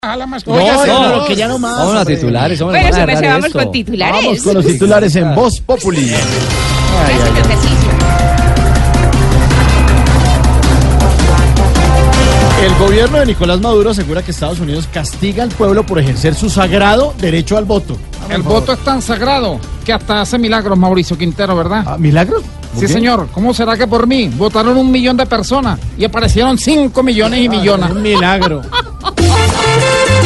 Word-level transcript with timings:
Más 0.00 0.46
No, 0.46 0.86
no, 0.86 1.16
no, 1.16 1.24
que 1.26 1.34
ya 1.34 1.48
no 1.48 1.58
más. 1.58 1.76
Vamos 1.76 1.96
a 1.96 2.04
titulares, 2.04 2.60
hombre. 2.60 2.80
Bueno, 2.82 2.96
a 2.96 3.30
vamos 3.32 3.46
esto. 3.46 3.58
con 3.58 3.72
titulares. 3.72 4.24
Vamos 4.24 4.42
con 4.42 4.54
los 4.54 4.66
titulares 4.66 5.16
en 5.16 5.34
Voz 5.34 5.60
Populi. 5.60 6.14
El 12.64 12.74
gobierno 12.76 13.18
de 13.18 13.26
Nicolás 13.26 13.60
Maduro 13.60 13.90
asegura 13.90 14.22
que 14.22 14.30
Estados 14.30 14.60
Unidos 14.60 14.88
castiga 14.92 15.42
al 15.42 15.48
pueblo 15.48 15.84
por 15.84 15.98
ejercer 15.98 16.34
su 16.36 16.48
sagrado 16.48 17.12
derecho 17.18 17.56
al 17.56 17.64
voto. 17.64 17.96
El 18.30 18.42
voto 18.42 18.72
es 18.74 18.78
tan 18.80 19.02
sagrado 19.02 19.58
que 19.84 19.92
hasta 19.92 20.20
hace 20.20 20.38
milagros, 20.38 20.78
Mauricio 20.78 21.18
Quintero, 21.18 21.56
¿verdad? 21.56 21.82
Ah, 21.86 21.96
¿Milagros? 21.98 22.42
¿Por 22.42 22.80
Sí, 22.80 22.86
qué? 22.86 22.92
señor. 22.92 23.28
¿Cómo 23.32 23.52
será 23.54 23.76
que 23.76 23.86
por 23.88 24.06
mí 24.06 24.28
votaron 24.28 24.76
un 24.76 24.90
millón 24.92 25.16
de 25.16 25.26
personas 25.26 25.80
y 25.96 26.04
aparecieron 26.04 26.56
cinco 26.58 27.02
millones 27.02 27.40
y 27.40 27.48
millones? 27.48 27.90
Un 27.90 28.02
milagro. 28.02 28.62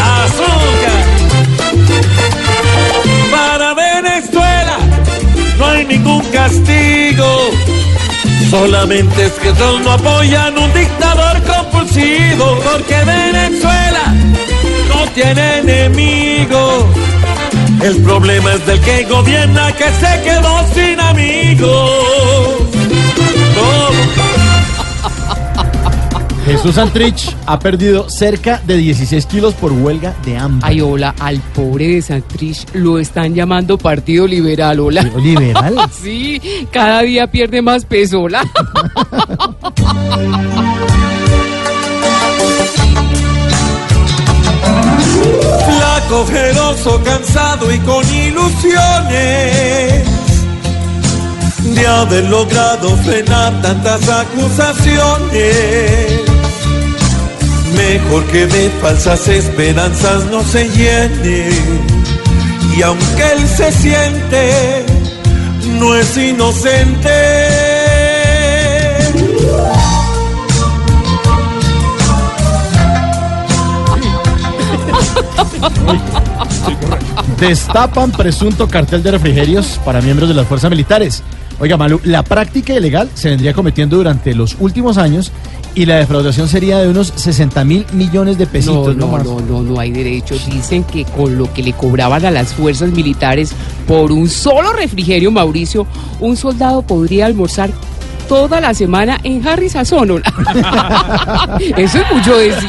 azúcar. 0.00 1.02
Para 3.30 3.74
Venezuela 3.74 4.78
no 5.58 5.66
hay 5.66 5.86
ningún 5.86 6.22
castigo. 6.26 7.50
Solamente 8.50 9.26
es 9.26 9.32
que 9.32 9.48
ellos 9.48 9.80
no 9.82 9.92
apoyan 9.92 10.56
un 10.58 10.72
dictador 10.72 11.42
compulsivo. 11.42 12.58
Porque 12.62 12.96
Venezuela 13.04 14.14
no 14.88 15.06
tiene 15.14 15.58
enemigos. 15.58 16.84
El 17.82 18.02
problema 18.02 18.54
es 18.54 18.64
del 18.66 18.80
que 18.80 19.04
gobierna 19.04 19.72
que 19.72 19.84
se 19.84 20.22
quedó 20.22 20.64
sin 20.74 20.98
amigos. 21.00 22.63
Jesús 26.64 26.76
Santrich 26.76 27.36
ha 27.44 27.58
perdido 27.58 28.08
cerca 28.08 28.58
de 28.64 28.78
16 28.78 29.26
kilos 29.26 29.52
por 29.52 29.70
huelga 29.70 30.14
de 30.24 30.38
hambre. 30.38 30.66
Ay, 30.66 30.80
hola, 30.80 31.14
al 31.20 31.38
pobre 31.54 31.88
de 31.88 32.00
Santrich 32.00 32.64
lo 32.72 32.98
están 32.98 33.34
llamando 33.34 33.76
Partido 33.76 34.26
Liberal, 34.26 34.80
hola. 34.80 35.02
¿Liberal? 35.02 35.76
Sí, 35.92 36.40
cada 36.70 37.02
día 37.02 37.30
pierde 37.30 37.60
más 37.60 37.84
peso, 37.84 38.22
hola. 38.22 38.42
Flaco, 45.66 46.20
ojeroso, 46.22 46.98
cansado 47.04 47.70
y 47.74 47.78
con 47.80 48.02
ilusiones 48.08 50.08
de 51.74 51.86
haber 51.86 52.24
logrado 52.24 52.96
frenar 53.04 53.60
tantas 53.60 54.08
acusaciones. 54.08 56.33
Mejor 57.94 58.24
que 58.24 58.44
de 58.46 58.70
falsas 58.82 59.28
esperanzas 59.28 60.24
no 60.24 60.42
se 60.42 60.68
llene. 60.70 61.48
Y 62.76 62.82
aunque 62.82 63.22
él 63.36 63.46
se 63.46 63.70
siente, 63.70 64.84
no 65.78 65.94
es 65.94 66.16
inocente. 66.16 67.10
Destapan 77.38 78.10
presunto 78.10 78.66
cartel 78.66 79.04
de 79.04 79.12
refrigerios 79.12 79.80
para 79.84 80.00
miembros 80.00 80.28
de 80.28 80.34
las 80.34 80.48
fuerzas 80.48 80.68
militares. 80.68 81.22
Oiga, 81.60 81.76
Malu, 81.76 82.00
la 82.04 82.22
práctica 82.22 82.74
ilegal 82.74 83.08
se 83.14 83.28
vendría 83.30 83.54
cometiendo 83.54 83.96
durante 83.96 84.34
los 84.34 84.56
últimos 84.58 84.98
años 84.98 85.30
y 85.76 85.86
la 85.86 85.96
defraudación 85.96 86.48
sería 86.48 86.78
de 86.78 86.88
unos 86.88 87.12
60 87.16 87.64
mil 87.64 87.86
millones 87.92 88.38
de 88.38 88.44
No, 88.46 88.50
pesitos. 88.52 88.96
no, 88.96 89.08
más. 89.08 89.24
no, 89.24 89.40
no, 89.40 89.62
no 89.62 89.80
hay 89.80 89.90
derecho. 89.92 90.34
Dicen 90.50 90.84
que 90.84 91.04
con 91.04 91.36
lo 91.38 91.52
que 91.52 91.62
le 91.62 91.72
cobraban 91.72 92.24
a 92.24 92.30
las 92.30 92.52
fuerzas 92.54 92.90
militares 92.90 93.52
por 93.86 94.12
un 94.12 94.28
solo 94.28 94.72
refrigerio, 94.72 95.30
Mauricio, 95.30 95.86
un 96.20 96.36
soldado 96.36 96.82
podría 96.82 97.26
almorzar 97.26 97.70
toda 98.28 98.60
la 98.60 98.72
semana 98.74 99.18
en 99.22 99.46
Harry 99.46 99.68
Sazón. 99.68 100.10
Eso 101.76 101.98
es 101.98 102.04
mucho 102.14 102.36
decir. 102.36 102.68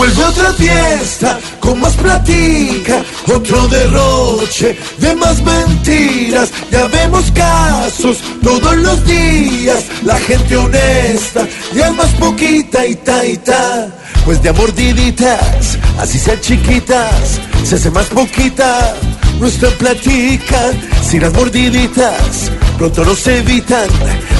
Vuelve 0.00 0.24
otra 0.24 0.50
fiesta 0.54 1.38
con 1.60 1.78
más 1.78 1.92
platica, 1.92 3.04
otro 3.34 3.68
derroche 3.68 4.74
de 4.96 5.14
más 5.14 5.42
mentiras. 5.42 6.48
Ya 6.70 6.86
vemos 6.86 7.30
casos 7.32 8.16
todos 8.42 8.78
los 8.78 9.04
días, 9.04 9.84
la 10.02 10.18
gente 10.20 10.56
honesta 10.56 11.46
ya 11.74 11.88
es 11.88 11.94
más 11.96 12.08
poquita 12.12 12.86
y 12.86 12.94
ta 12.94 13.26
y 13.26 13.36
ta. 13.36 13.88
Pues 14.24 14.42
de 14.42 14.54
mordiditas, 14.54 15.76
así 15.98 16.18
sean 16.18 16.40
chiquitas, 16.40 17.38
se 17.62 17.74
hace 17.74 17.90
más 17.90 18.06
poquita 18.06 18.94
nuestra 19.38 19.68
platica. 19.68 20.70
Si 21.06 21.20
las 21.20 21.34
mordiditas 21.34 22.50
pronto 22.78 23.04
nos 23.04 23.26
evitan, 23.26 23.90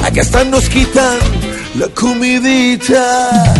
acá 0.02 0.22
están 0.22 0.50
nos 0.50 0.70
quitan 0.70 1.18
la 1.74 1.86
comidita. 1.88 3.59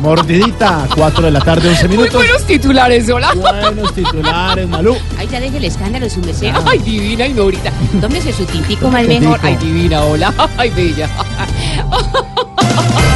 Mordidita, 0.00 0.86
4 0.94 1.24
de 1.24 1.30
la 1.30 1.40
tarde, 1.40 1.68
11 1.68 1.88
Muy 1.88 1.96
minutos. 1.96 2.14
buenos 2.14 2.42
titulares, 2.44 3.08
hola. 3.08 3.32
Buenos 3.34 3.94
titulares, 3.94 4.68
Malú. 4.68 4.96
Ay, 5.18 5.28
ya 5.28 5.40
deje 5.40 5.56
el 5.58 5.64
escándalo, 5.64 6.10
su 6.10 6.20
merced. 6.20 6.52
Ay, 6.66 6.78
divina 6.80 7.26
y 7.26 7.32
Norita. 7.32 7.72
Tómese 8.00 8.32
su 8.32 8.44
tintico 8.44 8.90
más 8.90 9.06
mejor. 9.06 9.38
Ay, 9.42 9.56
divina, 9.56 10.02
hola. 10.02 10.32
Ay, 10.56 10.70
bella. 10.70 11.08